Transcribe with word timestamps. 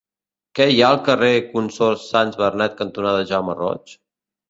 Què 0.59 0.65
hi 0.75 0.79
ha 0.85 0.89
al 0.93 0.97
carrer 1.09 1.29
Consorts 1.53 2.09
Sans 2.17 2.43
Bernet 2.43 2.77
cantonada 2.83 3.25
Jaume 3.35 3.61
Roig? 3.65 3.99